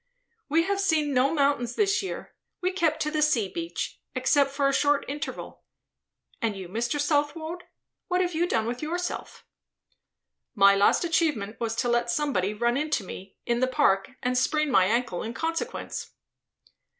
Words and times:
"We 0.49 0.63
have 0.63 0.79
seen 0.81 1.13
no 1.13 1.31
mountains 1.31 1.75
this 1.75 2.01
year; 2.01 2.33
we 2.59 2.71
kept 2.71 3.01
to 3.03 3.11
the 3.11 3.21
sea 3.21 3.47
beach. 3.47 4.01
Except 4.15 4.49
for 4.49 4.67
a 4.67 4.73
short 4.73 5.05
interval. 5.07 5.61
And 6.41 6.55
you, 6.55 6.67
Mr. 6.67 6.99
Southwode? 6.99 7.65
What 8.07 8.19
have 8.19 8.33
you 8.33 8.47
done 8.47 8.65
with 8.65 8.81
yourself?" 8.81 9.45
"My 10.55 10.73
last 10.75 11.03
achievement 11.03 11.59
was 11.59 11.75
to 11.75 11.87
let 11.87 12.09
somebody 12.09 12.51
run 12.51 12.77
into 12.77 13.03
me, 13.03 13.35
in 13.45 13.59
the 13.59 13.67
Park, 13.67 14.09
and 14.23 14.35
sprain 14.35 14.71
my 14.71 14.85
ankle 14.85 15.21
in 15.21 15.35
consequence." 15.35 16.09